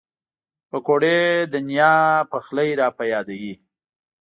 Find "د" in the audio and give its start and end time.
1.51-1.53